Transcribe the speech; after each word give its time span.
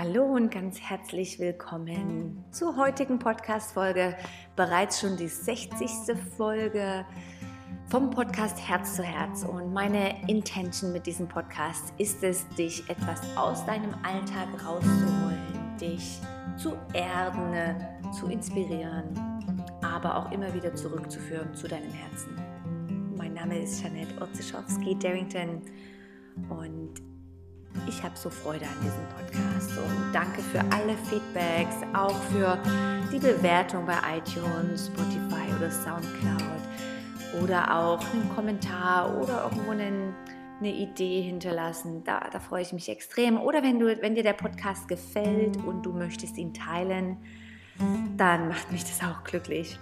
Hallo 0.00 0.26
und 0.26 0.52
ganz 0.52 0.80
herzlich 0.80 1.40
willkommen 1.40 2.44
zur 2.52 2.76
heutigen 2.76 3.18
Podcast-Folge. 3.18 4.16
Bereits 4.54 5.00
schon 5.00 5.16
die 5.16 5.26
60. 5.26 5.90
Folge 6.36 7.04
vom 7.86 8.08
Podcast 8.08 8.60
Herz 8.68 8.94
zu 8.94 9.02
Herz. 9.02 9.42
Und 9.42 9.72
meine 9.72 10.22
Intention 10.28 10.92
mit 10.92 11.04
diesem 11.04 11.26
Podcast 11.26 11.92
ist 11.98 12.22
es, 12.22 12.48
dich 12.50 12.88
etwas 12.88 13.22
aus 13.36 13.66
deinem 13.66 13.92
Alltag 14.04 14.46
rauszuholen, 14.64 15.76
dich 15.80 16.20
zu 16.56 16.76
erden, 16.92 17.84
zu 18.12 18.28
inspirieren, 18.28 19.18
aber 19.82 20.16
auch 20.16 20.30
immer 20.30 20.54
wieder 20.54 20.72
zurückzuführen 20.76 21.52
zu 21.56 21.66
deinem 21.66 21.90
Herzen. 21.90 22.36
Mein 23.16 23.34
Name 23.34 23.58
ist 23.58 23.82
Janette 23.82 24.14
Otzischowski-Darrington 24.22 25.60
und 26.50 27.07
ich 27.86 28.02
habe 28.02 28.16
so 28.16 28.30
Freude 28.30 28.64
an 28.64 28.76
diesem 28.82 29.04
Podcast 29.08 29.78
und 29.78 30.12
danke 30.12 30.42
für 30.42 30.60
alle 30.60 30.96
Feedbacks, 31.08 31.76
auch 31.94 32.14
für 32.24 32.58
die 33.12 33.18
Bewertung 33.18 33.86
bei 33.86 33.96
iTunes, 34.16 34.86
Spotify 34.86 35.54
oder 35.56 35.70
Soundcloud 35.70 37.42
oder 37.42 37.74
auch 37.76 38.00
einen 38.12 38.28
Kommentar 38.34 39.16
oder 39.20 39.44
irgendwo 39.44 39.70
einen, 39.70 40.14
eine 40.60 40.72
Idee 40.72 41.22
hinterlassen. 41.22 42.04
Da, 42.04 42.28
da 42.30 42.40
freue 42.40 42.62
ich 42.62 42.72
mich 42.72 42.88
extrem. 42.88 43.38
Oder 43.38 43.62
wenn, 43.62 43.78
du, 43.78 43.86
wenn 44.00 44.14
dir 44.14 44.22
der 44.22 44.32
Podcast 44.32 44.88
gefällt 44.88 45.56
und 45.58 45.82
du 45.84 45.92
möchtest 45.92 46.36
ihn 46.38 46.54
teilen, 46.54 47.18
dann 48.16 48.48
macht 48.48 48.72
mich 48.72 48.82
das 48.82 49.00
auch 49.02 49.24
glücklich. 49.24 49.78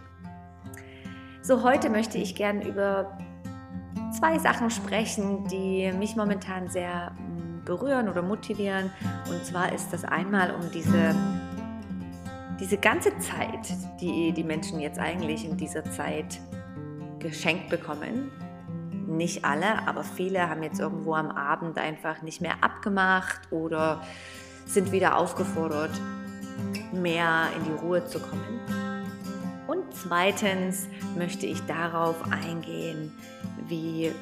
So, 1.43 1.63
heute 1.63 1.89
möchte 1.91 2.19
ich 2.19 2.35
gern 2.35 2.61
über 2.61 3.17
zwei 4.19 4.39
Sachen 4.39 4.71
sprechen, 4.71 5.47
die 5.49 5.93
mich 5.93 6.17
momentan 6.17 6.69
sehr 6.69 7.13
berühren 7.67 8.09
oder 8.09 8.23
motivieren. 8.23 8.91
Und 9.29 9.45
zwar 9.45 9.73
ist 9.75 9.93
das 9.93 10.05
einmal 10.05 10.55
um 10.55 10.71
diese, 10.73 11.15
diese 12.59 12.79
ganze 12.79 13.11
Zeit, 13.19 13.75
die 14.01 14.33
die 14.33 14.45
Menschen 14.45 14.81
jetzt 14.81 14.99
eigentlich 14.99 15.45
in 15.45 15.59
dieser 15.59 15.85
Zeit 15.91 16.41
geschenkt 17.19 17.69
bekommen. 17.69 18.31
Nicht 19.07 19.45
alle, 19.45 19.87
aber 19.87 20.03
viele 20.03 20.49
haben 20.49 20.63
jetzt 20.63 20.81
irgendwo 20.81 21.15
am 21.15 21.31
Abend 21.31 21.79
einfach 21.79 22.23
nicht 22.23 22.41
mehr 22.41 22.63
abgemacht 22.63 23.41
oder 23.51 24.03
sind 24.65 24.91
wieder 24.91 25.17
aufgefordert, 25.17 25.93
mehr 26.93 27.49
in 27.57 27.65
die 27.65 27.85
Ruhe 27.85 28.05
zu 28.07 28.19
kommen. 28.19 28.61
Und 29.67 29.85
zweitens 29.93 30.89
möchte 31.17 31.47
ich 31.47 31.61
darauf 31.67 32.17
eingehen, 32.31 33.13
wie 33.69 34.13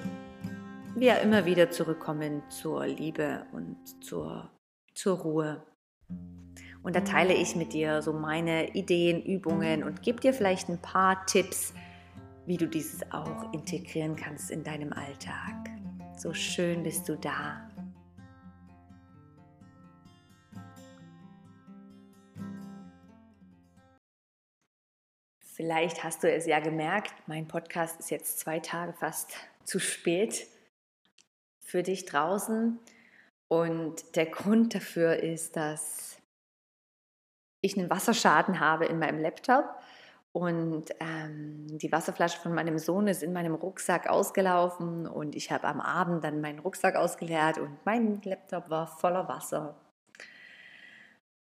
wir 0.96 1.20
immer 1.20 1.44
wieder 1.44 1.70
zurückkommen 1.70 2.42
zur 2.50 2.86
Liebe 2.86 3.46
und 3.52 3.76
zur, 4.04 4.50
zur 4.94 5.18
Ruhe. 5.18 5.66
Und 6.82 6.94
da 6.94 7.00
teile 7.00 7.34
ich 7.34 7.56
mit 7.56 7.72
dir 7.72 8.00
so 8.00 8.12
meine 8.12 8.74
Ideen, 8.74 9.22
Übungen 9.22 9.82
und 9.82 10.02
gebe 10.02 10.20
dir 10.20 10.32
vielleicht 10.32 10.68
ein 10.68 10.80
paar 10.80 11.26
Tipps, 11.26 11.74
wie 12.46 12.56
du 12.56 12.68
dieses 12.68 13.10
auch 13.10 13.52
integrieren 13.52 14.14
kannst 14.14 14.50
in 14.50 14.62
deinem 14.62 14.92
Alltag. 14.92 15.70
So 16.16 16.32
schön 16.32 16.84
bist 16.84 17.08
du 17.08 17.16
da. 17.16 17.68
Vielleicht 25.38 26.04
hast 26.04 26.22
du 26.22 26.30
es 26.30 26.46
ja 26.46 26.60
gemerkt, 26.60 27.14
mein 27.26 27.48
Podcast 27.48 27.98
ist 27.98 28.10
jetzt 28.10 28.38
zwei 28.38 28.60
Tage 28.60 28.92
fast 28.92 29.34
zu 29.64 29.78
spät 29.78 30.46
für 31.64 31.82
dich 31.82 32.04
draußen. 32.04 32.78
Und 33.48 34.16
der 34.16 34.26
Grund 34.26 34.74
dafür 34.74 35.16
ist, 35.16 35.56
dass 35.56 36.16
ich 37.60 37.76
einen 37.76 37.90
Wasserschaden 37.90 38.60
habe 38.60 38.86
in 38.86 38.98
meinem 38.98 39.20
Laptop 39.20 39.64
und 40.34 40.86
ähm, 40.98 41.78
die 41.78 41.92
Wasserflasche 41.92 42.40
von 42.40 42.52
meinem 42.52 42.76
Sohn 42.78 43.06
ist 43.06 43.22
in 43.22 43.32
meinem 43.32 43.54
Rucksack 43.54 44.08
ausgelaufen 44.08 45.06
und 45.06 45.36
ich 45.36 45.52
habe 45.52 45.68
am 45.68 45.80
Abend 45.80 46.24
dann 46.24 46.40
meinen 46.40 46.58
Rucksack 46.58 46.96
ausgeleert 46.96 47.58
und 47.58 47.70
mein 47.86 48.20
Laptop 48.24 48.68
war 48.68 48.88
voller 48.88 49.28
Wasser. 49.28 49.76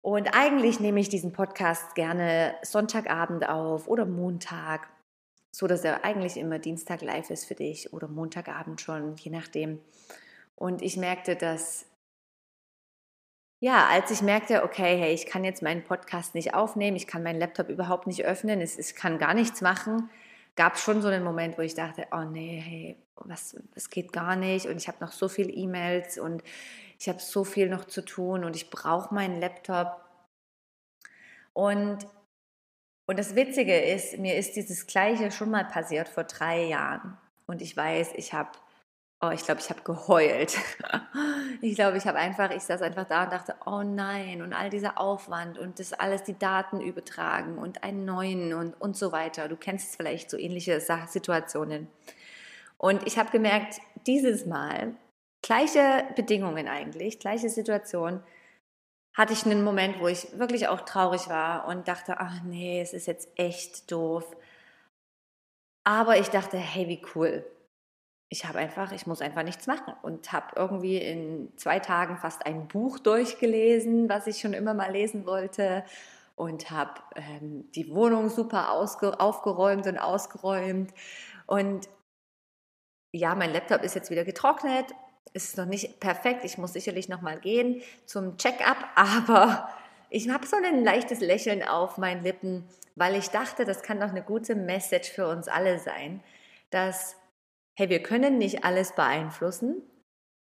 Und 0.01 0.33
eigentlich 0.33 0.79
nehme 0.79 1.01
ich 1.01 1.09
diesen 1.09 1.33
Podcast 1.33 1.93
gerne 1.93 2.55
Sonntagabend 2.61 3.49
auf 3.49 3.89
oder 3.89 4.05
Montag 4.05 4.87
so 5.51 5.67
dass 5.67 5.83
er 5.83 6.03
eigentlich 6.03 6.37
immer 6.37 6.59
Dienstag 6.59 7.01
live 7.01 7.29
ist 7.29 7.45
für 7.45 7.55
dich 7.55 7.93
oder 7.93 8.07
Montagabend 8.07 8.81
schon, 8.81 9.15
je 9.15 9.31
nachdem. 9.31 9.79
Und 10.55 10.81
ich 10.81 10.97
merkte, 10.97 11.35
dass, 11.35 11.85
ja, 13.59 13.87
als 13.87 14.11
ich 14.11 14.21
merkte, 14.21 14.63
okay, 14.63 14.97
hey, 14.97 15.13
ich 15.13 15.25
kann 15.25 15.43
jetzt 15.43 15.61
meinen 15.61 15.83
Podcast 15.83 16.35
nicht 16.35 16.53
aufnehmen, 16.53 16.97
ich 16.97 17.07
kann 17.07 17.23
meinen 17.23 17.39
Laptop 17.39 17.69
überhaupt 17.69 18.07
nicht 18.07 18.25
öffnen, 18.25 18.61
ich 18.61 18.95
kann 18.95 19.17
gar 19.17 19.33
nichts 19.33 19.61
machen, 19.61 20.09
gab 20.55 20.75
es 20.75 20.81
schon 20.81 21.01
so 21.01 21.07
einen 21.07 21.23
Moment, 21.23 21.57
wo 21.57 21.61
ich 21.61 21.75
dachte, 21.75 22.07
oh 22.11 22.23
nee, 22.23 22.59
hey, 22.59 22.97
was, 23.15 23.55
das 23.73 23.89
geht 23.89 24.13
gar 24.13 24.35
nicht 24.35 24.67
und 24.67 24.77
ich 24.77 24.87
habe 24.87 24.97
noch 25.01 25.11
so 25.11 25.29
viele 25.29 25.51
E-Mails 25.51 26.17
und 26.17 26.43
ich 26.99 27.07
habe 27.07 27.19
so 27.19 27.43
viel 27.43 27.69
noch 27.69 27.85
zu 27.85 28.01
tun 28.01 28.43
und 28.43 28.55
ich 28.55 28.69
brauche 28.69 29.13
meinen 29.13 29.39
Laptop. 29.39 30.01
Und 31.53 32.05
und 33.09 33.17
das 33.17 33.33
Witzige 33.33 33.75
ist, 33.75 34.19
mir 34.19 34.35
ist 34.35 34.55
dieses 34.55 34.85
Gleiche 34.85 35.31
schon 35.31 35.49
mal 35.49 35.65
passiert 35.65 36.07
vor 36.07 36.25
drei 36.25 36.65
Jahren. 36.65 37.17
Und 37.47 37.63
ich 37.63 37.75
weiß, 37.75 38.11
ich 38.17 38.33
habe, 38.35 38.51
oh, 39.19 39.31
ich 39.33 39.43
glaube, 39.43 39.61
ich 39.61 39.71
habe 39.71 39.81
geheult. 39.81 40.55
ich 41.63 41.73
glaube, 41.73 41.97
ich 41.97 42.05
habe 42.05 42.19
einfach, 42.19 42.51
ich 42.51 42.61
saß 42.61 42.83
einfach 42.83 43.07
da 43.07 43.23
und 43.23 43.33
dachte, 43.33 43.55
oh 43.65 43.81
nein, 43.81 44.43
und 44.43 44.53
all 44.53 44.69
dieser 44.69 44.99
Aufwand 44.99 45.57
und 45.57 45.79
das 45.79 45.91
alles, 45.91 46.21
die 46.21 46.37
Daten 46.37 46.81
übertragen 46.81 47.57
und 47.57 47.83
einen 47.83 48.05
neuen 48.05 48.53
und, 48.53 48.79
und 48.79 48.95
so 48.95 49.11
weiter. 49.11 49.47
Du 49.47 49.55
kennst 49.55 49.95
vielleicht 49.95 50.29
so 50.29 50.37
ähnliche 50.37 50.79
Situationen. 50.79 51.87
Und 52.77 53.07
ich 53.07 53.17
habe 53.17 53.31
gemerkt, 53.31 53.81
dieses 54.05 54.45
Mal, 54.45 54.93
gleiche 55.41 56.05
Bedingungen 56.15 56.67
eigentlich, 56.67 57.17
gleiche 57.17 57.49
Situation, 57.49 58.21
hatte 59.19 59.33
ich 59.33 59.45
einen 59.45 59.65
Moment, 59.65 59.99
wo 59.99 60.07
ich 60.07 60.39
wirklich 60.39 60.69
auch 60.69 60.79
traurig 60.79 61.27
war 61.27 61.67
und 61.67 61.89
dachte, 61.89 62.21
ach 62.21 62.41
nee, 62.45 62.79
es 62.79 62.93
ist 62.93 63.05
jetzt 63.05 63.27
echt 63.35 63.91
doof. 63.91 64.23
Aber 65.83 66.17
ich 66.17 66.29
dachte, 66.29 66.55
hey, 66.55 66.87
wie 66.87 67.01
cool. 67.13 67.45
Ich 68.29 68.45
habe 68.45 68.59
einfach, 68.59 68.93
ich 68.93 69.07
muss 69.07 69.19
einfach 69.21 69.43
nichts 69.43 69.67
machen 69.67 69.93
und 70.03 70.31
habe 70.31 70.55
irgendwie 70.55 70.99
in 70.99 71.51
zwei 71.57 71.79
Tagen 71.79 72.15
fast 72.15 72.45
ein 72.45 72.69
Buch 72.69 72.97
durchgelesen, 72.97 74.07
was 74.07 74.25
ich 74.25 74.39
schon 74.39 74.53
immer 74.53 74.73
mal 74.73 74.93
lesen 74.93 75.25
wollte 75.25 75.83
und 76.37 76.71
habe 76.71 77.01
ähm, 77.15 77.69
die 77.75 77.93
Wohnung 77.93 78.29
super 78.29 78.71
aufgeräumt 78.71 79.85
und 79.85 79.97
ausgeräumt 79.97 80.93
und 81.45 81.89
ja, 83.11 83.35
mein 83.35 83.51
Laptop 83.51 83.83
ist 83.83 83.95
jetzt 83.95 84.11
wieder 84.11 84.23
getrocknet 84.23 84.93
ist 85.33 85.57
noch 85.57 85.65
nicht 85.65 85.99
perfekt. 85.99 86.43
Ich 86.43 86.57
muss 86.57 86.73
sicherlich 86.73 87.09
noch 87.09 87.21
mal 87.21 87.39
gehen 87.39 87.81
zum 88.05 88.37
Check-up, 88.37 88.77
aber 88.95 89.69
ich 90.09 90.29
habe 90.29 90.47
so 90.47 90.55
ein 90.57 90.83
leichtes 90.83 91.19
Lächeln 91.19 91.63
auf 91.63 91.97
meinen 91.97 92.23
Lippen, 92.23 92.67
weil 92.95 93.15
ich 93.15 93.29
dachte, 93.29 93.65
das 93.65 93.83
kann 93.83 93.99
doch 93.99 94.09
eine 94.09 94.23
gute 94.23 94.55
Message 94.55 95.11
für 95.11 95.27
uns 95.27 95.47
alle 95.47 95.79
sein, 95.79 96.23
dass 96.71 97.15
hey, 97.77 97.89
wir 97.89 98.03
können 98.03 98.37
nicht 98.37 98.65
alles 98.65 98.93
beeinflussen. 98.93 99.81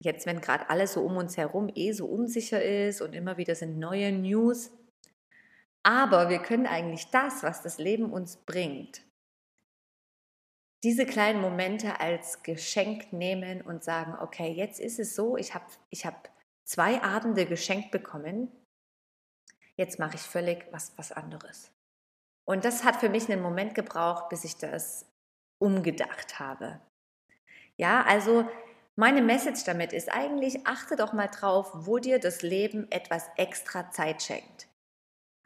Jetzt, 0.02 0.26
wenn 0.26 0.42
gerade 0.42 0.70
alles 0.70 0.94
so 0.94 1.02
um 1.02 1.18
uns 1.18 1.38
herum 1.38 1.70
eh 1.76 1.92
so 1.92 2.06
unsicher 2.06 2.64
ist 2.64 3.02
und 3.02 3.14
immer 3.14 3.38
wieder 3.38 3.54
sind 3.54 3.78
neue 3.78 4.12
News, 4.12 4.72
aber 5.84 6.30
wir 6.30 6.40
können 6.40 6.68
eigentlich 6.68 7.08
das, 7.12 7.44
was 7.44 7.62
das 7.62 7.78
Leben 7.78 8.12
uns 8.12 8.38
bringt, 8.38 9.02
diese 10.84 11.06
kleinen 11.06 11.42
Momente 11.42 12.00
als 12.00 12.44
Geschenk 12.44 13.12
nehmen 13.12 13.62
und 13.62 13.84
sagen, 13.84 14.16
okay, 14.22 14.52
jetzt 14.52 14.80
ist 14.80 15.00
es 15.00 15.16
so, 15.16 15.36
ich 15.36 15.54
habe 15.54 15.66
ich 15.90 16.06
hab 16.06 16.30
zwei 16.64 17.02
Abende 17.02 17.46
geschenkt 17.46 17.92
bekommen, 17.92 18.50
jetzt 19.76 20.00
mache 20.00 20.16
ich 20.16 20.22
völlig 20.22 20.68
was, 20.72 20.94
was 20.98 21.12
anderes. 21.12 21.72
Und 22.46 22.64
das 22.66 22.84
hat 22.84 22.96
für 22.96 23.10
mich 23.10 23.30
einen 23.30 23.42
Moment 23.42 23.76
gebraucht, 23.76 24.30
bis 24.30 24.44
ich 24.44 24.56
das 24.56 25.06
umgedacht 25.60 26.40
habe. 26.40 26.80
Ja, 27.76 28.04
also 28.04 28.48
meine 28.96 29.22
Message 29.22 29.64
damit 29.66 29.94
ist 29.94 30.12
eigentlich, 30.12 30.66
achte 30.66 30.96
doch 30.96 31.14
mal 31.14 31.28
drauf, 31.28 31.72
wo 31.74 32.00
dir 32.00 32.20
das 32.20 32.42
Leben 32.42 32.90
etwas 32.92 33.30
extra 33.36 33.92
Zeit 33.92 34.24
schenkt. 34.24 34.69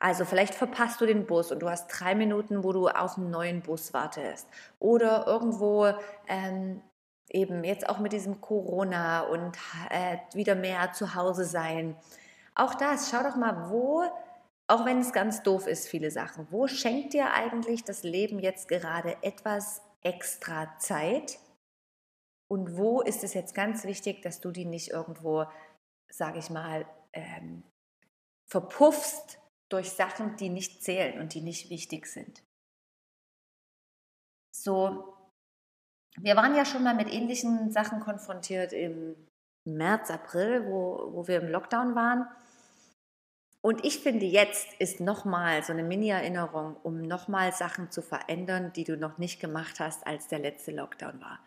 Also 0.04 0.26
vielleicht 0.26 0.54
verpasst 0.54 1.00
du 1.00 1.06
den 1.06 1.26
Bus 1.26 1.54
und 1.54 1.60
du 1.60 1.70
hast 1.70 1.88
drei 1.88 2.14
Minuten, 2.14 2.66
wo 2.66 2.74
du 2.74 2.90
auf 2.90 3.18
einen 3.18 3.30
neuen 3.30 3.62
Bus 3.62 3.94
wartest. 3.94 4.50
Oder 4.78 5.26
irgendwo 5.28 5.94
ähm, 6.28 6.82
eben 7.30 7.64
jetzt 7.64 7.88
auch 7.88 8.00
mit 8.00 8.12
diesem 8.12 8.42
Corona 8.42 9.22
und 9.22 9.58
äh, 9.90 10.18
wieder 10.34 10.56
mehr 10.56 10.92
zu 10.92 11.16
Hause 11.16 11.46
sein. 11.46 11.96
Auch 12.54 12.74
das, 12.74 13.12
schau 13.12 13.24
doch 13.24 13.38
mal, 13.38 13.70
wo, 13.70 14.04
auch 14.68 14.84
wenn 14.86 15.00
es 15.00 15.14
ganz 15.14 15.42
doof 15.42 15.68
ist, 15.68 15.88
viele 15.88 16.12
Sachen, 16.12 16.48
wo 16.52 16.68
schenkt 16.68 17.14
dir 17.14 17.32
eigentlich 17.32 17.86
das 17.86 18.04
Leben 18.04 18.40
jetzt 18.40 18.68
gerade 18.68 19.16
etwas 19.22 19.82
extra 20.02 20.78
Zeit? 20.80 21.40
Und 22.50 22.76
wo 22.76 23.00
ist 23.00 23.24
es 23.24 23.34
jetzt 23.34 23.56
ganz 23.56 23.86
wichtig, 23.86 24.22
dass 24.22 24.42
du 24.42 24.52
die 24.52 24.66
nicht 24.66 24.90
irgendwo, 24.90 25.46
sage 26.10 26.40
ich 26.40 26.50
mal, 26.50 26.86
ähm, 27.14 27.64
verpuffst 28.50 29.40
durch 29.74 29.92
Sachen, 29.92 30.38
die 30.38 30.50
nicht 30.50 30.84
zählen 30.84 31.20
und 31.20 31.34
die 31.34 31.42
nicht 31.42 31.70
wichtig 31.70 32.06
sind. 32.06 32.44
So, 34.56 35.18
wir 36.18 36.36
waren 36.36 36.56
ja 36.56 36.64
schon 36.64 36.84
mal 36.84 36.94
mit 36.94 37.12
ähnlichen 37.12 37.72
Sachen 37.72 38.00
konfrontiert 38.00 38.72
im 38.72 39.16
März, 39.66 40.12
April, 40.12 40.68
wo, 40.68 41.12
wo 41.14 41.28
wir 41.28 41.42
im 41.42 41.50
Lockdown 41.50 41.96
waren. 41.96 42.28
Und 43.62 43.84
ich 43.84 44.00
finde, 44.00 44.26
jetzt 44.26 44.74
ist 44.80 45.00
nochmal 45.00 45.64
so 45.64 45.72
eine 45.72 45.84
Mini-Erinnerung, 45.84 46.76
um 46.84 47.02
nochmal 47.02 47.52
Sachen 47.54 47.90
zu 47.90 48.02
verändern, 48.02 48.74
die 48.74 48.84
du 48.84 48.98
noch 48.98 49.18
nicht 49.18 49.40
gemacht 49.40 49.80
hast, 49.80 50.06
als 50.06 50.28
der 50.28 50.40
letzte 50.40 50.72
Lockdown 50.72 51.20
war. 51.22 51.40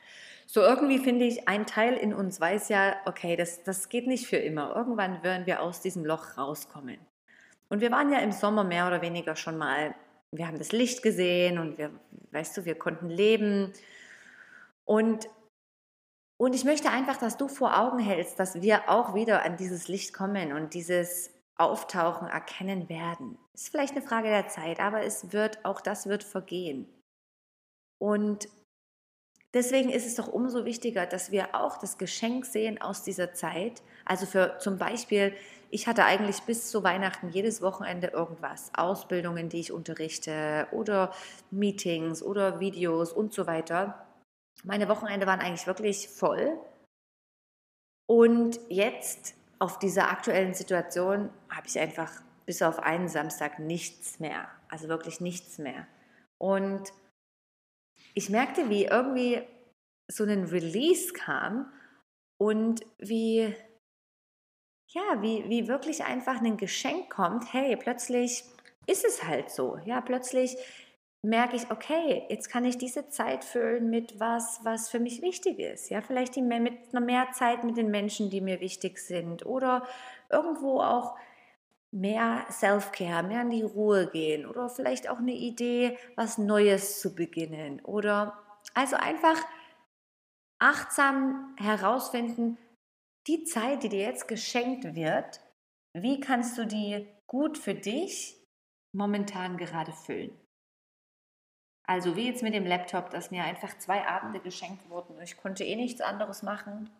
So 0.46 0.62
irgendwie 0.62 0.98
finde 0.98 1.26
ich, 1.26 1.46
ein 1.46 1.66
Teil 1.66 1.94
in 1.94 2.14
uns 2.14 2.40
weiß 2.40 2.70
ja, 2.70 2.96
okay, 3.04 3.36
das, 3.36 3.62
das 3.62 3.88
geht 3.88 4.06
nicht 4.06 4.26
für 4.26 4.38
immer. 4.38 4.74
Irgendwann 4.74 5.22
werden 5.22 5.46
wir 5.46 5.60
aus 5.60 5.80
diesem 5.82 6.04
Loch 6.04 6.38
rauskommen. 6.38 6.98
Und 7.68 7.80
wir 7.80 7.90
waren 7.90 8.12
ja 8.12 8.18
im 8.18 8.32
Sommer 8.32 8.64
mehr 8.64 8.86
oder 8.86 9.02
weniger 9.02 9.36
schon 9.36 9.58
mal, 9.58 9.94
wir 10.32 10.46
haben 10.46 10.58
das 10.58 10.72
Licht 10.72 11.02
gesehen 11.02 11.58
und 11.58 11.78
wir, 11.78 11.90
weißt 12.30 12.56
du, 12.56 12.64
wir 12.64 12.76
konnten 12.76 13.08
leben. 13.08 13.72
Und 14.84 15.28
und 16.38 16.54
ich 16.54 16.64
möchte 16.64 16.90
einfach, 16.90 17.16
dass 17.16 17.38
du 17.38 17.48
vor 17.48 17.78
Augen 17.78 17.98
hältst, 17.98 18.38
dass 18.38 18.60
wir 18.60 18.90
auch 18.90 19.14
wieder 19.14 19.42
an 19.42 19.56
dieses 19.56 19.88
Licht 19.88 20.12
kommen 20.12 20.52
und 20.52 20.74
dieses 20.74 21.30
Auftauchen 21.56 22.28
erkennen 22.28 22.88
werden. 22.90 23.38
Ist 23.54 23.70
vielleicht 23.70 23.96
eine 23.96 24.06
Frage 24.06 24.28
der 24.28 24.48
Zeit, 24.48 24.78
aber 24.78 25.02
es 25.02 25.32
wird, 25.32 25.64
auch 25.64 25.80
das 25.80 26.06
wird 26.06 26.22
vergehen. 26.22 26.86
Und 27.98 28.48
deswegen 29.54 29.88
ist 29.88 30.06
es 30.06 30.16
doch 30.16 30.28
umso 30.28 30.66
wichtiger, 30.66 31.06
dass 31.06 31.30
wir 31.30 31.54
auch 31.54 31.78
das 31.78 31.96
Geschenk 31.96 32.44
sehen 32.44 32.82
aus 32.82 33.02
dieser 33.02 33.32
Zeit. 33.32 33.82
Also 34.04 34.26
für 34.26 34.58
zum 34.58 34.76
Beispiel, 34.76 35.34
ich 35.70 35.86
hatte 35.86 36.04
eigentlich 36.04 36.42
bis 36.42 36.70
zu 36.70 36.82
Weihnachten 36.84 37.28
jedes 37.28 37.62
Wochenende 37.62 38.08
irgendwas. 38.08 38.70
Ausbildungen, 38.74 39.48
die 39.48 39.60
ich 39.60 39.72
unterrichte 39.72 40.68
oder 40.72 41.12
Meetings 41.50 42.22
oder 42.22 42.60
Videos 42.60 43.12
und 43.12 43.32
so 43.32 43.46
weiter. 43.46 44.06
Meine 44.64 44.88
Wochenende 44.88 45.26
waren 45.26 45.40
eigentlich 45.40 45.66
wirklich 45.66 46.08
voll. 46.08 46.58
Und 48.08 48.58
jetzt 48.68 49.34
auf 49.58 49.78
dieser 49.78 50.10
aktuellen 50.10 50.54
Situation 50.54 51.30
habe 51.50 51.66
ich 51.66 51.78
einfach 51.78 52.12
bis 52.44 52.62
auf 52.62 52.78
einen 52.78 53.08
Samstag 53.08 53.58
nichts 53.58 54.20
mehr. 54.20 54.48
Also 54.68 54.88
wirklich 54.88 55.20
nichts 55.20 55.58
mehr. 55.58 55.86
Und 56.38 56.92
ich 58.14 58.30
merkte, 58.30 58.70
wie 58.70 58.84
irgendwie 58.84 59.42
so 60.08 60.24
ein 60.24 60.44
Release 60.44 61.12
kam 61.12 61.72
und 62.38 62.82
wie, 62.98 63.54
ja, 64.88 65.20
wie, 65.20 65.48
wie 65.48 65.68
wirklich 65.68 66.04
einfach 66.04 66.40
ein 66.40 66.56
Geschenk 66.56 67.10
kommt. 67.10 67.52
Hey, 67.52 67.76
plötzlich 67.76 68.44
ist 68.86 69.04
es 69.04 69.24
halt 69.24 69.50
so. 69.50 69.78
Ja, 69.84 70.00
plötzlich 70.00 70.56
merke 71.22 71.56
ich, 71.56 71.70
okay, 71.70 72.24
jetzt 72.28 72.48
kann 72.48 72.64
ich 72.64 72.78
diese 72.78 73.08
Zeit 73.08 73.44
füllen 73.44 73.90
mit 73.90 74.20
was, 74.20 74.60
was 74.62 74.88
für 74.88 75.00
mich 75.00 75.22
wichtig 75.22 75.58
ist. 75.58 75.90
Ja, 75.90 76.00
vielleicht 76.00 76.36
mit 76.36 76.92
noch 76.92 77.00
mehr 77.00 77.28
Zeit 77.32 77.64
mit 77.64 77.76
den 77.76 77.90
Menschen, 77.90 78.30
die 78.30 78.40
mir 78.40 78.60
wichtig 78.60 78.98
sind 78.98 79.44
oder 79.44 79.86
irgendwo 80.30 80.80
auch 80.80 81.16
mehr 81.90 82.44
Self-Care, 82.50 83.22
mehr 83.24 83.42
in 83.42 83.50
die 83.50 83.62
Ruhe 83.62 84.08
gehen 84.08 84.46
oder 84.46 84.68
vielleicht 84.68 85.08
auch 85.08 85.18
eine 85.18 85.32
Idee, 85.32 85.98
was 86.14 86.38
Neues 86.38 87.00
zu 87.00 87.14
beginnen 87.14 87.80
oder 87.80 88.38
also 88.74 88.96
einfach 88.96 89.40
achtsam 90.58 91.54
herausfinden, 91.58 92.58
die 93.26 93.44
Zeit, 93.44 93.82
die 93.82 93.88
dir 93.88 94.02
jetzt 94.02 94.28
geschenkt 94.28 94.94
wird, 94.94 95.40
wie 95.94 96.20
kannst 96.20 96.56
du 96.58 96.66
die 96.66 97.08
gut 97.26 97.58
für 97.58 97.74
dich 97.74 98.36
momentan 98.94 99.56
gerade 99.56 99.92
füllen? 99.92 100.38
Also 101.88 102.16
wie 102.16 102.26
jetzt 102.26 102.42
mit 102.42 102.54
dem 102.54 102.66
Laptop, 102.66 103.10
dass 103.10 103.30
mir 103.30 103.44
einfach 103.44 103.78
zwei 103.78 104.06
Abende 104.06 104.40
geschenkt 104.40 104.88
wurden. 104.90 105.20
Ich 105.22 105.36
konnte 105.36 105.64
eh 105.64 105.76
nichts 105.76 106.00
anderes 106.00 106.42
machen 106.42 106.90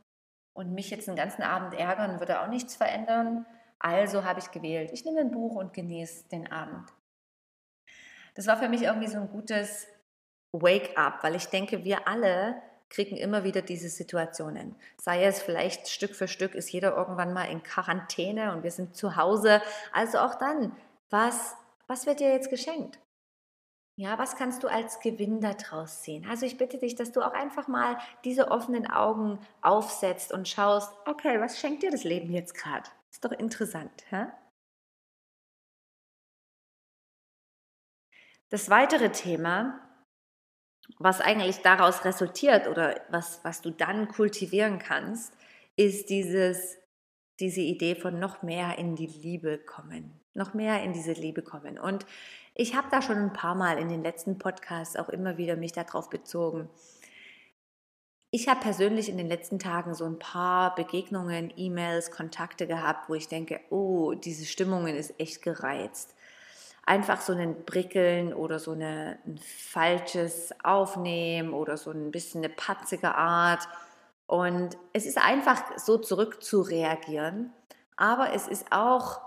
und 0.57 0.73
mich 0.73 0.91
jetzt 0.91 1.09
den 1.09 1.17
ganzen 1.17 1.43
Abend 1.43 1.75
ärgern, 1.75 2.21
würde 2.21 2.41
auch 2.41 2.49
nichts 2.49 2.77
verändern. 2.77 3.47
Also 3.79 4.25
habe 4.25 4.41
ich 4.41 4.51
gewählt, 4.53 4.91
ich 4.93 5.05
nehme 5.05 5.21
ein 5.21 5.33
Buch 5.33 5.57
und 5.57 5.75
genieße 5.75 6.29
den 6.29 6.51
Abend. 6.51 6.93
Das 8.35 8.47
war 8.47 8.57
für 8.57 8.69
mich 8.69 8.83
irgendwie 8.83 9.09
so 9.09 9.19
ein 9.19 9.29
gutes 9.29 9.89
Wake-up, 10.53 11.23
weil 11.23 11.35
ich 11.35 11.47
denke, 11.47 11.85
wir 11.85 12.07
alle 12.07 12.63
kriegen 12.89 13.17
immer 13.17 13.45
wieder 13.45 13.63
diese 13.63 13.89
Situationen. 13.89 14.77
Sei 14.97 15.25
es 15.25 15.43
vielleicht 15.43 15.89
Stück 15.89 16.15
für 16.15 16.29
Stück 16.29 16.55
ist 16.55 16.71
jeder 16.71 16.97
irgendwann 16.97 17.33
mal 17.33 17.45
in 17.45 17.63
Quarantäne 17.63 18.53
und 18.53 18.63
wir 18.63 18.71
sind 18.71 18.97
zu 18.97 19.17
Hause. 19.17 19.61
Also 19.93 20.19
auch 20.19 20.37
dann, 20.37 20.77
was, 21.11 21.57
was 21.87 22.07
wird 22.07 22.21
dir 22.21 22.33
jetzt 22.33 22.51
geschenkt? 22.51 22.99
Ja, 23.99 24.19
was 24.19 24.37
kannst 24.37 24.63
du 24.63 24.69
als 24.69 25.01
Gewinn 25.01 25.41
daraus 25.41 26.05
sehen? 26.05 26.27
Also 26.29 26.45
ich 26.45 26.59
bitte 26.59 26.77
dich, 26.77 26.97
dass 26.97 27.13
du 27.13 27.23
auch 27.23 27.33
einfach 27.33 27.67
mal 27.67 27.99
diese 28.25 28.51
offenen 28.51 28.87
Augen 28.87 29.39
aufsetzt 29.63 30.33
und 30.33 30.47
schaust, 30.49 30.93
okay, 31.07 31.41
was 31.41 31.59
schenkt 31.59 31.83
dir 31.83 31.91
das 31.91 32.05
Leben 32.05 32.31
jetzt 32.31 32.55
gerade? 32.55 32.91
Ist 33.11 33.25
doch 33.25 33.33
interessant. 33.33 34.05
Hä? 34.11 34.27
Das 38.51 38.69
weitere 38.69 39.11
Thema, 39.11 39.81
was 40.99 41.21
eigentlich 41.21 41.59
daraus 41.59 42.05
resultiert 42.05 42.69
oder 42.69 43.01
was, 43.11 43.41
was 43.43 43.63
du 43.63 43.71
dann 43.71 44.09
kultivieren 44.09 44.79
kannst, 44.79 45.33
ist 45.77 46.11
dieses, 46.11 46.79
diese 47.41 47.61
Idee 47.61 47.95
von 47.95 48.19
noch 48.19 48.43
mehr 48.43 48.79
in 48.79 48.97
die 48.97 49.07
Liebe 49.07 49.59
kommen. 49.59 50.21
Noch 50.35 50.55
mehr 50.55 50.83
in 50.83 50.93
diese 50.93 51.13
Liebe 51.13 51.43
kommen. 51.43 51.79
Und 51.79 52.07
ich 52.55 52.75
habe 52.75 52.89
da 52.91 53.03
schon 53.03 53.17
ein 53.17 53.33
paar 53.33 53.55
Mal 53.55 53.79
in 53.79 53.89
den 53.89 54.03
letzten 54.03 54.39
Podcasts 54.39 54.97
auch 54.97 55.09
immer 55.09 55.37
wieder 55.37 55.57
mich 55.57 55.73
darauf 55.73 56.09
bezogen. 56.09 56.69
Ich 58.31 58.49
habe 58.49 58.61
persönlich 58.61 59.09
in 59.09 59.19
den 59.19 59.29
letzten 59.29 59.59
Tagen 59.59 59.95
so 59.95 60.05
ein 60.05 60.19
paar 60.19 60.75
Begegnungen, 60.75 61.53
E-Mails, 61.57 62.11
Kontakte 62.11 62.67
gehabt, 62.67 63.09
wo 63.09 63.15
ich 63.15 63.29
denke, 63.29 63.61
oh, 63.71 64.15
diese 64.15 64.45
Stimmungen 64.45 64.97
ist 64.97 65.19
echt 65.19 65.43
gereizt. 65.43 66.15
Einfach 66.87 67.21
so 67.21 67.33
ein 67.33 67.65
Brickeln 67.65 68.33
oder 68.33 68.59
so 68.59 68.73
eine, 68.73 69.19
ein 69.27 69.39
falsches 69.39 70.55
Aufnehmen 70.63 71.53
oder 71.53 71.77
so 71.77 71.91
ein 71.91 72.11
bisschen 72.11 72.45
eine 72.45 72.55
patzige 72.55 73.15
Art. 73.15 73.69
Und 74.27 74.77
es 74.93 75.05
ist 75.05 75.19
einfach 75.19 75.79
so 75.79 75.99
zurück 75.99 76.43
zu 76.43 76.63
reagieren. 76.63 77.53
Aber 77.97 78.33
es 78.33 78.49
ist 78.49 78.67
auch 78.71 79.21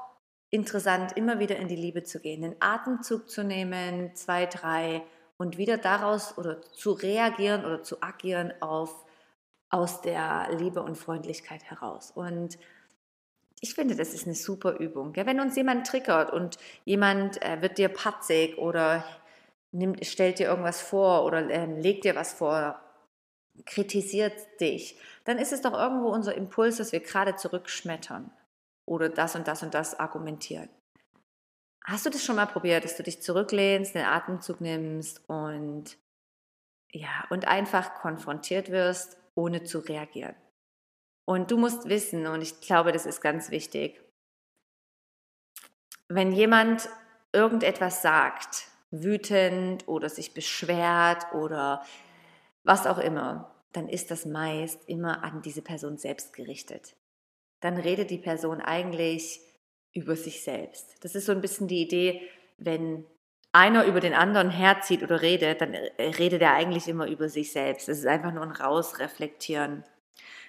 interessant, 0.50 1.14
immer 1.16 1.40
wieder 1.40 1.58
in 1.58 1.68
die 1.68 1.76
Liebe 1.76 2.04
zu 2.04 2.20
gehen, 2.20 2.42
den 2.42 2.56
Atemzug 2.60 3.30
zu 3.30 3.44
nehmen, 3.44 4.16
zwei, 4.16 4.46
drei 4.46 5.04
und 5.38 5.58
wieder 5.58 5.78
daraus 5.78 6.38
oder 6.38 6.62
zu 6.62 6.92
reagieren 6.92 7.66
oder 7.66 7.84
zu 7.84 8.02
agieren 8.02 8.54
auf 8.62 9.06
aus 9.70 10.02
der 10.02 10.50
Liebe 10.58 10.82
und 10.82 10.98
Freundlichkeit 10.98 11.64
heraus. 11.64 12.12
Und 12.12 12.58
ich 13.62 13.74
finde, 13.74 13.96
das 13.96 14.14
ist 14.14 14.26
eine 14.26 14.36
super 14.36 14.78
Übung. 14.80 15.14
Ja, 15.16 15.26
wenn 15.26 15.40
uns 15.40 15.56
jemand 15.56 15.88
triggert 15.88 16.32
und 16.32 16.58
jemand 16.86 17.42
äh, 17.42 17.62
wird 17.62 17.78
dir 17.78 17.90
patzig 17.90 18.58
oder 18.58 19.04
nimmt, 19.72 20.06
stellt 20.06 20.40
dir 20.40 20.48
irgendwas 20.48 20.82
vor 20.82 21.26
oder 21.26 21.50
äh, 21.50 21.66
legt 21.66 22.06
dir 22.06 22.16
was 22.16 22.34
vor, 22.34 22.80
kritisiert 23.66 24.34
dich, 24.62 24.98
dann 25.26 25.38
ist 25.38 25.52
es 25.52 25.62
doch 25.62 25.74
irgendwo 25.74 26.10
unser 26.10 26.36
Impuls, 26.36 26.78
dass 26.78 26.92
wir 26.92 27.02
gerade 27.02 27.36
zurückschmettern 27.36 28.32
oder 28.86 29.10
das 29.10 29.36
und 29.36 29.48
das 29.48 29.62
und 29.64 29.74
das 29.74 30.00
argumentieren. 30.00 30.70
Hast 31.84 32.06
du 32.06 32.10
das 32.10 32.24
schon 32.24 32.36
mal 32.36 32.46
probiert, 32.46 32.84
dass 32.84 32.98
du 32.98 33.04
dich 33.04 33.22
zurücklehnst, 33.22 33.96
den 33.96 34.06
Atemzug 34.06 34.62
nimmst 34.62 35.28
und 35.28 35.98
ja, 36.92 37.26
und 37.30 37.48
einfach 37.48 37.96
konfrontiert 37.96 38.72
wirst, 38.72 39.18
ohne 39.36 39.64
zu 39.64 39.80
reagieren? 39.80 40.36
Und 41.30 41.52
du 41.52 41.58
musst 41.58 41.88
wissen, 41.88 42.26
und 42.26 42.42
ich 42.42 42.60
glaube, 42.60 42.92
das 42.92 43.06
ist 43.06 43.22
ganz 43.22 43.52
wichtig, 43.52 44.02
wenn 46.08 46.32
jemand 46.32 46.90
irgendetwas 47.32 48.02
sagt, 48.02 48.68
wütend 48.90 49.88
oder 49.88 50.10
sich 50.10 50.34
beschwert 50.34 51.32
oder 51.34 51.86
was 52.64 52.88
auch 52.88 52.98
immer, 52.98 53.54
dann 53.74 53.88
ist 53.88 54.10
das 54.10 54.26
meist 54.26 54.90
immer 54.90 55.24
an 55.24 55.44
diese 55.44 55.62
Person 55.62 55.98
selbst 55.98 56.34
gerichtet 56.34 56.96
dann 57.60 57.78
redet 57.78 58.10
die 58.10 58.18
Person 58.18 58.62
eigentlich 58.62 59.42
über 59.94 60.16
sich 60.16 60.44
selbst. 60.44 60.96
Das 61.04 61.16
ist 61.16 61.26
so 61.26 61.32
ein 61.32 61.42
bisschen 61.42 61.68
die 61.68 61.82
Idee, 61.82 62.22
wenn 62.58 63.06
einer 63.52 63.86
über 63.86 64.00
den 64.00 64.14
anderen 64.14 64.50
herzieht 64.50 65.02
oder 65.04 65.22
redet, 65.22 65.62
dann 65.62 65.74
redet 65.98 66.42
er 66.42 66.54
eigentlich 66.54 66.88
immer 66.88 67.08
über 67.08 67.30
sich 67.30 67.52
selbst. 67.52 67.88
Das 67.88 67.98
ist 67.98 68.06
einfach 68.06 68.32
nur 68.32 68.44
ein 68.44 68.52
Rausreflektieren. 68.52 69.84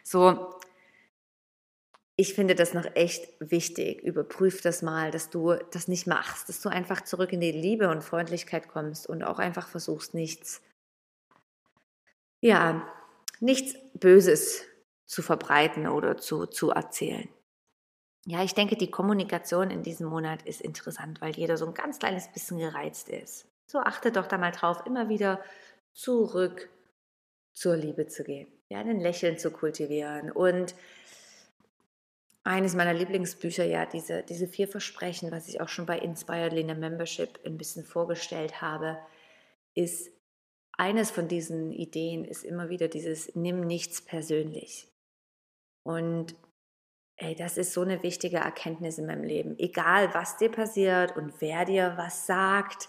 So, 0.05 0.55
ich 2.21 2.35
finde 2.35 2.55
das 2.55 2.75
noch 2.75 2.85
echt 2.97 3.33
wichtig. 3.41 4.03
Überprüf 4.03 4.61
das 4.61 4.83
mal, 4.83 5.11
dass 5.11 5.31
du 5.31 5.55
das 5.71 5.89
nicht 5.89 6.07
machst, 6.07 6.51
dass 6.51 6.61
du 6.61 6.69
einfach 6.69 7.01
zurück 7.01 7.33
in 7.33 7.41
die 7.41 7.51
Liebe 7.51 7.89
und 7.89 8.05
Freundlichkeit 8.05 8.69
kommst 8.69 9.07
und 9.07 9.23
auch 9.23 9.39
einfach 9.39 9.67
versuchst, 9.69 10.13
nichts, 10.13 10.61
ja, 12.43 12.87
nichts 13.41 13.75
Böses 13.95 14.65
zu 15.07 15.23
verbreiten 15.23 15.89
oder 15.89 16.19
zu, 16.19 16.45
zu 16.45 16.69
erzählen. 16.71 17.27
ja, 18.27 18.45
ich 18.45 18.55
denke, 18.55 18.77
die 18.77 18.91
Kommunikation 18.91 19.71
in 19.71 19.83
diesem 19.83 20.07
Monat 20.07 20.43
ist 20.43 20.61
interessant, 20.61 21.23
weil 21.23 21.35
jeder 21.35 21.57
so 21.57 21.67
ein 21.67 21.75
ganz 21.75 21.99
kleines 21.99 22.29
bisschen 22.29 22.59
gereizt 22.59 23.09
ist. 23.09 23.47
So 23.67 23.79
achte 23.79 24.13
doch 24.13 24.27
da 24.27 24.37
mal 24.37 24.53
drauf, 24.53 24.83
immer 24.85 25.09
wieder 25.09 25.43
zurück 25.95 26.69
zur 27.55 27.77
Liebe 27.77 28.09
zu 28.09 28.25
gehen, 28.25 28.49
ja, 28.69 28.81
ein 28.81 29.01
Lächeln 29.01 29.39
zu 29.39 29.51
kultivieren 29.51 30.31
und 30.31 30.75
eines 32.43 32.75
meiner 32.75 32.95
Lieblingsbücher, 32.95 33.65
ja, 33.65 33.87
diese, 33.87 34.23
diese 34.23 34.49
vier 34.49 34.67
Versprechen, 34.67 35.31
was 35.31 35.49
ich 35.49 35.61
auch 35.61 35.69
schon 35.69 35.87
bei 35.87 35.99
Inspired 35.99 36.53
Lena 36.53 36.75
Membership 36.75 37.39
ein 37.45 37.59
bisschen 37.59 37.85
vorgestellt 37.85 38.63
habe, 38.63 38.99
ist 39.75 40.11
eines 40.73 41.11
von 41.11 41.29
diesen 41.29 41.73
Ideen 41.73 42.25
ist 42.25 42.43
immer 42.43 42.71
wieder 42.71 42.89
dieses 42.89 43.35
Nimm 43.35 43.61
nichts 43.61 44.01
persönlich. 44.01 44.89
Und 45.83 46.35
ey, 47.17 47.35
das 47.35 47.59
ist 47.59 47.75
so 47.75 47.83
eine 47.83 48.03
wichtige 48.03 48.39
Erkenntnis 48.39 48.97
in 48.97 49.07
meinem 49.07 49.25
Leben. 49.25 49.59
Egal, 49.59 50.15
was 50.15 50.39
dir 50.39 50.51
passiert 50.51 51.17
und 51.17 51.39
wer 51.43 51.67
dir 51.67 51.95
was 51.99 52.27
sagt 52.27 52.89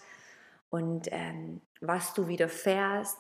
und 0.70 1.10
ähm, 1.12 1.60
was 1.82 2.14
du 2.14 2.30
widerfährst, 2.30 3.18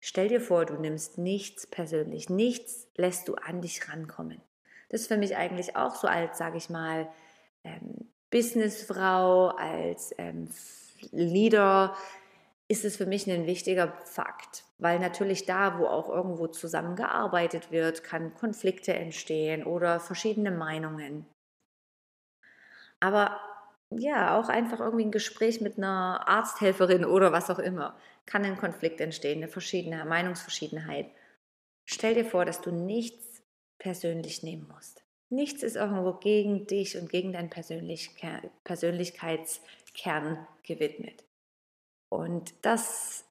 stell 0.00 0.26
dir 0.26 0.40
vor, 0.40 0.66
du 0.66 0.74
nimmst 0.74 1.18
nichts 1.18 1.68
persönlich, 1.68 2.28
nichts 2.28 2.88
lässt 2.96 3.28
du 3.28 3.36
an 3.36 3.60
dich 3.60 3.88
rankommen. 3.88 4.42
Das 4.92 5.00
ist 5.00 5.08
für 5.08 5.16
mich 5.16 5.36
eigentlich 5.36 5.74
auch 5.74 5.96
so 5.96 6.06
als, 6.06 6.38
sage 6.38 6.58
ich 6.58 6.70
mal, 6.70 7.08
ähm, 7.64 8.10
Businessfrau, 8.30 9.48
als 9.48 10.14
ähm, 10.18 10.48
Leader, 11.10 11.96
ist 12.68 12.84
es 12.84 12.96
für 12.96 13.06
mich 13.06 13.30
ein 13.30 13.46
wichtiger 13.46 13.92
Fakt, 14.04 14.64
weil 14.78 14.98
natürlich 14.98 15.46
da, 15.46 15.78
wo 15.78 15.86
auch 15.86 16.08
irgendwo 16.08 16.46
zusammengearbeitet 16.46 17.70
wird, 17.70 18.04
kann 18.04 18.34
Konflikte 18.34 18.94
entstehen 18.94 19.64
oder 19.64 19.98
verschiedene 19.98 20.50
Meinungen. 20.50 21.26
Aber 23.00 23.40
ja, 23.90 24.38
auch 24.38 24.48
einfach 24.48 24.80
irgendwie 24.80 25.04
ein 25.04 25.10
Gespräch 25.10 25.60
mit 25.60 25.76
einer 25.76 26.26
Arzthelferin 26.28 27.04
oder 27.04 27.32
was 27.32 27.50
auch 27.50 27.58
immer, 27.58 27.96
kann 28.26 28.44
ein 28.44 28.58
Konflikt 28.58 29.00
entstehen, 29.00 29.38
eine 29.38 29.48
verschiedene 29.48 30.04
Meinungsverschiedenheit. 30.04 31.10
Stell 31.84 32.14
dir 32.14 32.24
vor, 32.24 32.44
dass 32.44 32.60
du 32.60 32.70
nichts 32.70 33.31
persönlich 33.82 34.42
nehmen 34.44 34.68
musst. 34.72 35.02
Nichts 35.28 35.62
ist 35.64 35.76
irgendwo 35.76 36.14
gegen 36.14 36.66
dich 36.66 36.96
und 36.96 37.10
gegen 37.10 37.32
deinen 37.32 37.50
Persönlichkeitskern 37.50 40.46
gewidmet. 40.62 41.24
Und 42.08 42.54
das, 42.62 43.24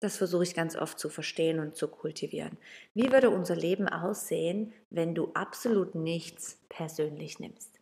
das 0.00 0.16
versuche 0.16 0.42
ich 0.42 0.54
ganz 0.54 0.74
oft 0.74 0.98
zu 0.98 1.08
verstehen 1.08 1.60
und 1.60 1.76
zu 1.76 1.86
kultivieren. 1.86 2.58
Wie 2.94 3.12
würde 3.12 3.30
unser 3.30 3.54
Leben 3.54 3.88
aussehen, 3.88 4.72
wenn 4.90 5.14
du 5.14 5.32
absolut 5.34 5.94
nichts 5.94 6.58
persönlich 6.68 7.38
nimmst? 7.38 7.78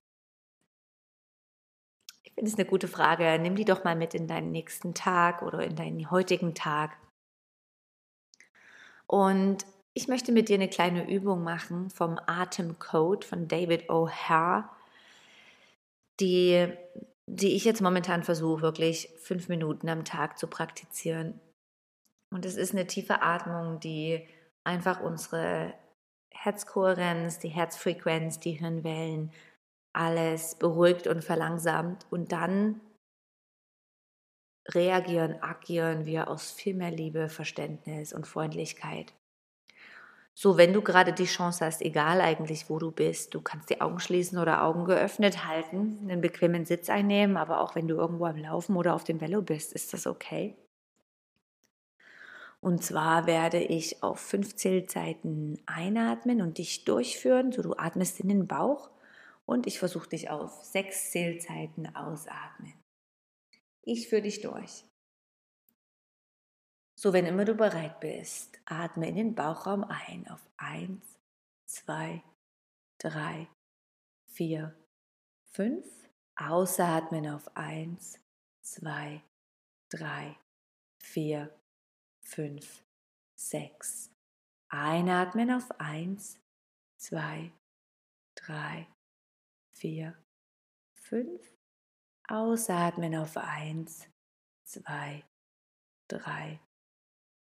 Ich 2.23 2.35
finde 2.35 2.51
es 2.51 2.59
eine 2.59 2.67
gute 2.67 2.89
Frage. 2.89 3.39
Nimm 3.41 3.57
die 3.57 3.65
doch 3.65 3.83
mal 3.85 3.97
mit 3.97 4.13
in 4.13 4.29
deinen 4.29 4.51
nächsten 4.51 4.93
Tag 4.93 5.41
oder 5.41 5.65
in 5.65 5.77
deinen 5.77 6.11
heutigen 6.11 6.55
Tag. 6.55 6.99
Und 9.07 9.65
ich 9.95 10.09
möchte 10.09 10.33
mit 10.33 10.49
dir 10.49 10.57
eine 10.57 10.69
kleine 10.69 11.09
Übung 11.11 11.43
machen 11.43 11.91
vom 11.91 12.19
Atemcode 12.27 13.25
von 13.25 13.49
David 13.49 13.89
O'Hare, 13.89 14.65
die 16.21 16.73
die 17.27 17.55
ich 17.55 17.65
jetzt 17.65 17.81
momentan 17.81 18.23
versuche, 18.23 18.63
wirklich 18.63 19.09
fünf 19.19 19.49
Minuten 19.49 19.89
am 19.89 20.05
Tag 20.05 20.39
zu 20.39 20.47
praktizieren. 20.47 21.41
Und 22.31 22.45
es 22.45 22.57
ist 22.57 22.73
eine 22.73 22.87
tiefe 22.87 23.23
Atmung, 23.23 23.81
die 23.81 24.27
einfach 24.65 25.01
unsere 25.01 25.75
Herzkohärenz, 26.33 27.39
die 27.39 27.49
Herzfrequenz, 27.49 28.41
die 28.41 28.53
Hirnwellen, 28.53 29.33
alles 29.95 30.57
beruhigt 30.57 31.07
und 31.07 31.25
verlangsamt. 31.25 32.07
Und 32.11 32.33
dann 32.33 32.81
reagieren, 34.69 35.41
agieren 35.43 36.05
wir 36.05 36.29
aus 36.29 36.51
viel 36.51 36.75
mehr 36.75 36.91
Liebe, 36.91 37.29
Verständnis 37.29 38.13
und 38.13 38.27
Freundlichkeit. 38.27 39.15
So, 40.37 40.57
wenn 40.57 40.73
du 40.73 40.83
gerade 40.83 41.13
die 41.13 41.27
Chance 41.27 41.65
hast, 41.65 41.81
egal 41.81 42.21
eigentlich, 42.21 42.69
wo 42.69 42.81
du 42.81 42.91
bist, 42.91 43.35
du 43.35 43.41
kannst 43.41 43.71
die 43.71 43.81
Augen 43.81 44.01
schließen 44.01 44.37
oder 44.39 44.65
Augen 44.65 44.85
geöffnet 44.85 45.47
halten, 45.47 46.01
einen 46.03 46.21
bequemen 46.21 46.65
Sitz 46.65 46.91
einnehmen, 46.91 47.37
aber 47.37 47.61
auch 47.61 47.77
wenn 47.77 47.87
du 47.87 47.95
irgendwo 47.95 48.27
am 48.27 48.37
Laufen 48.37 48.77
oder 48.77 48.95
auf 48.95 49.05
dem 49.05 49.21
Velo 49.21 49.43
bist, 49.43 49.73
ist 49.73 49.93
das 49.93 50.09
okay. 50.09 50.57
Und 52.61 52.83
zwar 52.83 53.27
werde 53.27 53.63
ich 53.63 54.03
auf 54.03 54.19
fünf 54.19 54.57
Zählzeiten 54.57 55.63
einatmen 55.67 56.43
und 56.43 56.59
dich 56.59 56.85
durchführen, 56.85 57.53
so 57.53 57.63
du 57.63 57.75
atmest 57.75 58.19
in 58.21 58.29
den 58.29 58.49
Bauch 58.49 58.91
und 59.47 59.69
ich 59.69 59.79
versuche 59.79 60.09
dich 60.09 60.31
auf 60.31 60.65
sechs 60.65 61.11
Zählzeiten 61.13 61.95
ausatmen. 61.95 62.73
Ich 63.83 64.09
führe 64.09 64.23
dich 64.23 64.41
durch. 64.41 64.85
So, 67.05 67.13
wenn 67.13 67.27
immer 67.27 67.45
du 67.45 67.55
bereit 67.55 68.01
bist, 68.01 68.59
atme 68.65 69.07
in 69.07 69.17
den 69.17 69.35
Bauchraum 69.35 69.85
ein 69.85 70.27
auf 70.27 70.41
1, 70.57 71.21
2, 71.67 72.23
3, 72.97 73.47
4, 74.29 74.75
5. 75.51 75.87
Ausatmen 76.37 77.29
auf 77.29 77.55
1, 77.59 78.19
2, 78.63 79.23
3, 79.91 80.35
4, 81.03 81.55
5, 82.23 82.85
6. 83.35 84.11
Einatmen 84.71 85.51
auf 85.51 85.79
1, 85.79 86.41
2, 86.97 87.53
3, 88.37 88.87
4, 89.75 90.17
5. 90.95 91.53
Ausatmen 92.29 93.15
auf 93.15 93.37
1, 93.37 94.09
2, 94.65 95.23
3, 96.09 96.61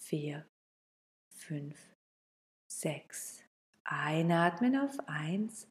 4, 0.08 0.46
5, 1.30 1.76
6. 2.68 3.42
Einatmen 3.82 4.76
auf 4.76 4.96
1, 5.08 5.68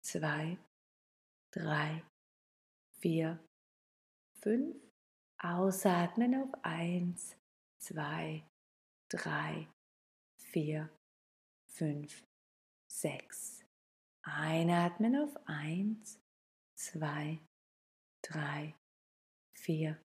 2, 0.00 0.56
3, 1.50 2.02
4, 3.00 3.38
5. 4.40 4.74
Ausatmen 5.40 6.34
auf 6.34 6.64
1, 6.64 7.36
2, 7.80 8.42
3, 9.10 9.68
4, 10.38 10.90
5, 11.66 12.24
6. 12.86 13.64
Einatmen 14.22 15.14
auf 15.14 15.36
1, 15.46 16.18
2, 16.74 17.38
3, 18.22 18.74
4, 19.52 20.02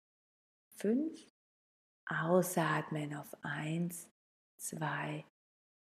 5. 0.77 1.38
Ausatmen 2.09 3.15
auf 3.15 3.37
1, 3.43 4.09
2, 4.57 5.23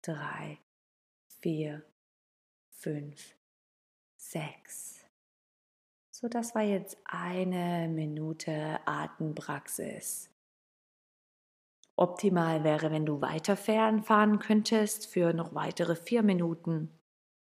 3, 0.03 0.57
4, 1.41 1.81
5, 2.69 3.35
6. 4.17 5.05
So, 6.11 6.27
das 6.29 6.53
war 6.53 6.61
jetzt 6.61 6.97
eine 7.05 7.87
Minute 7.89 8.79
Atempraxis. 8.85 10.29
Optimal 11.95 12.63
wäre, 12.63 12.91
wenn 12.91 13.05
du 13.05 13.21
weiter 13.21 13.57
fahren 13.57 14.39
könntest 14.39 15.07
für 15.07 15.33
noch 15.33 15.53
weitere 15.53 15.95
vier 15.95 16.23
Minuten, 16.23 16.89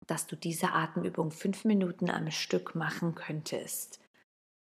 dass 0.07 0.27
du 0.27 0.37
diese 0.37 0.73
Atemübung 0.73 1.31
fünf 1.31 1.65
Minuten 1.65 2.11
am 2.11 2.31
Stück 2.31 2.75
machen 2.75 3.15
könntest. 3.15 4.01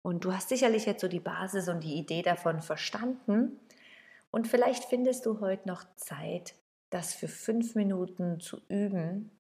Und 0.03 0.25
du 0.25 0.35
hast 0.35 0.51
sicherlich 0.51 0.85
jetzt 0.85 1.01
so 1.01 1.09
die 1.09 1.21
Basis 1.21 1.69
und 1.69 1.83
die 1.83 1.95
Idee 1.95 2.21
davon 2.21 2.61
verstanden. 2.61 3.59
Und 4.35 4.49
vielleicht 4.49 4.87
findest 4.87 5.27
du 5.27 5.39
heute 5.39 5.69
noch 5.69 5.85
Zeit, 5.95 6.57
das 6.91 7.15
für 7.15 7.29
fünf 7.29 7.77
Minuten 7.77 8.41
zu 8.41 8.61
üben. 8.69 9.31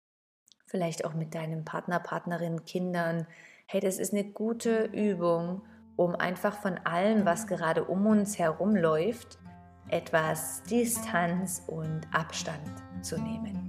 Vielleicht 0.66 1.04
auch 1.04 1.14
mit 1.14 1.34
deinem 1.34 1.64
Partner, 1.64 1.98
Partnerin, 1.98 2.64
Kindern. 2.64 3.26
Hey, 3.66 3.80
das 3.80 3.98
ist 3.98 4.12
eine 4.12 4.22
gute 4.22 4.84
Übung, 4.84 5.62
um 5.96 6.14
einfach 6.14 6.62
von 6.62 6.78
allem, 6.84 7.24
was 7.24 7.48
gerade 7.48 7.82
um 7.86 8.06
uns 8.06 8.38
herum 8.38 8.76
läuft, 8.76 9.40
etwas 9.88 10.62
Distanz 10.62 11.64
und 11.66 12.02
Abstand 12.12 12.62
zu 13.02 13.20
nehmen. 13.20 13.68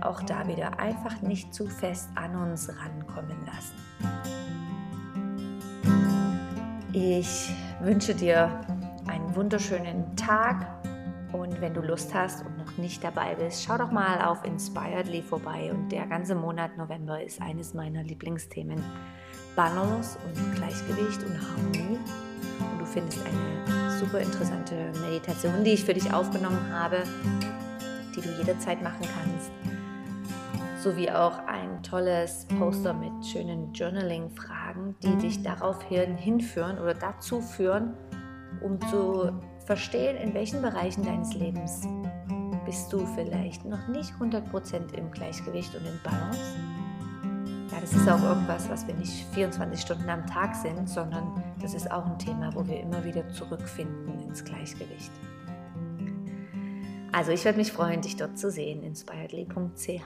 Auch 0.00 0.22
da 0.22 0.48
wieder 0.48 0.80
einfach 0.80 1.20
nicht 1.20 1.52
zu 1.52 1.66
fest 1.66 2.08
an 2.14 2.34
uns 2.34 2.70
rankommen 2.70 3.44
lassen. 3.44 3.76
Ich 6.94 7.50
wünsche 7.82 8.14
dir 8.14 8.58
einen 9.06 9.34
wunderschönen 9.34 10.16
Tag 10.16 10.66
und 11.32 11.60
wenn 11.60 11.74
du 11.74 11.80
Lust 11.80 12.12
hast 12.14 12.44
und 12.44 12.58
noch 12.58 12.76
nicht 12.76 13.02
dabei 13.02 13.34
bist, 13.34 13.64
schau 13.64 13.78
doch 13.78 13.90
mal 13.90 14.22
auf 14.22 14.44
Inspiredly 14.44 15.22
vorbei 15.22 15.70
und 15.72 15.90
der 15.90 16.06
ganze 16.06 16.34
Monat 16.34 16.76
November 16.76 17.22
ist 17.22 17.40
eines 17.40 17.74
meiner 17.74 18.02
Lieblingsthemen. 18.02 18.82
Balance 19.56 20.18
und 20.24 20.54
Gleichgewicht 20.54 21.22
und 21.22 21.38
Harmonie 21.38 21.98
und 22.58 22.80
du 22.80 22.86
findest 22.86 23.18
eine 23.26 23.90
super 23.98 24.20
interessante 24.20 24.74
Meditation, 25.02 25.64
die 25.64 25.72
ich 25.72 25.84
für 25.84 25.94
dich 25.94 26.12
aufgenommen 26.12 26.72
habe, 26.72 27.02
die 28.16 28.20
du 28.20 28.28
jederzeit 28.38 28.82
machen 28.82 29.06
kannst. 29.18 29.50
sowie 30.82 31.10
auch 31.10 31.38
ein 31.46 31.82
tolles 31.82 32.46
Poster 32.58 32.92
mit 32.92 33.24
schönen 33.24 33.72
Journaling-Fragen, 33.72 34.96
die 35.02 35.16
dich 35.18 35.42
daraufhin 35.42 36.16
hinführen 36.16 36.78
oder 36.78 36.94
dazu 36.94 37.40
führen, 37.40 37.94
um 38.64 38.80
zu 38.88 39.32
verstehen, 39.64 40.16
in 40.16 40.34
welchen 40.34 40.62
Bereichen 40.62 41.04
deines 41.04 41.34
Lebens 41.34 41.82
bist 42.64 42.92
du 42.92 43.06
vielleicht 43.14 43.64
noch 43.64 43.88
nicht 43.88 44.12
100% 44.14 44.94
im 44.94 45.10
Gleichgewicht 45.10 45.74
und 45.74 45.86
in 45.86 46.00
Balance. 46.02 46.40
Ja, 47.70 47.80
das 47.80 47.92
ist 47.92 48.08
auch 48.08 48.22
irgendwas, 48.22 48.68
was 48.68 48.86
wir 48.86 48.94
nicht 48.94 49.26
24 49.32 49.80
Stunden 49.80 50.08
am 50.08 50.26
Tag 50.26 50.54
sind, 50.54 50.88
sondern 50.88 51.42
das 51.60 51.74
ist 51.74 51.90
auch 51.90 52.06
ein 52.06 52.18
Thema, 52.18 52.54
wo 52.54 52.66
wir 52.66 52.80
immer 52.80 53.02
wieder 53.04 53.28
zurückfinden 53.30 54.20
ins 54.20 54.44
Gleichgewicht. 54.44 55.10
Also 57.12 57.32
ich 57.32 57.44
würde 57.44 57.58
mich 57.58 57.72
freuen, 57.72 58.00
dich 58.00 58.16
dort 58.16 58.38
zu 58.38 58.50
sehen, 58.50 58.82
inspiredly.ch. 58.82 60.02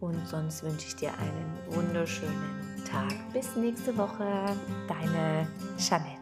Und 0.00 0.26
sonst 0.26 0.62
wünsche 0.62 0.86
ich 0.86 0.96
dir 0.96 1.10
einen 1.10 1.76
wunderschönen 1.76 2.82
Tag. 2.90 3.12
Bis 3.34 3.54
nächste 3.56 3.96
Woche, 3.98 4.24
deine 4.88 5.46
Jeanette. 5.76 6.19